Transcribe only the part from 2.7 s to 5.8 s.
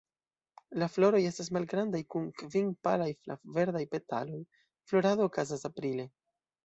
palaj flav-verdaj petaloj; florado okazas